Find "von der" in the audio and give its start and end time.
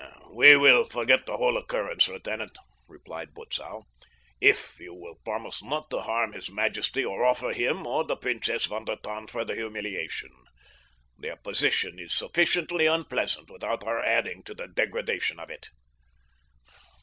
8.65-8.95